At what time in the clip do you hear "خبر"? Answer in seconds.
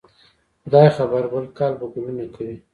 0.95-1.21